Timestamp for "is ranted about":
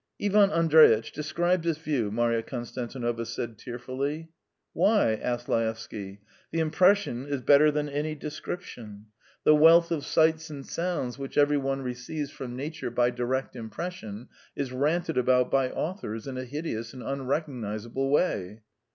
14.55-15.51